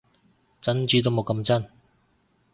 [0.61, 1.69] 珍珠都冇咁真